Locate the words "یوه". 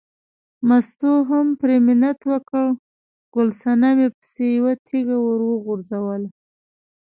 4.57-4.73